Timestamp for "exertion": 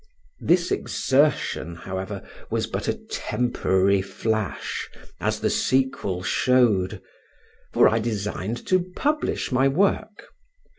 0.71-1.75